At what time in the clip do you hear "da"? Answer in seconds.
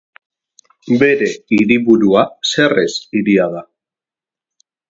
3.57-3.63